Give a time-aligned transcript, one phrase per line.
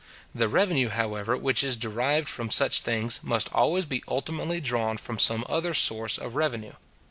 [0.33, 5.19] The revenue, however, which is derived from such things, must always be ultimately drawn from
[5.19, 6.73] some other source of revenue.